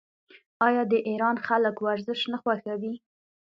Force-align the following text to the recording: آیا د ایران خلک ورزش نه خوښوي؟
آیا 0.67 0.83
د 0.91 0.93
ایران 1.09 1.35
خلک 1.47 1.75
ورزش 1.87 2.21
نه 2.31 2.37
خوښوي؟ 2.41 2.93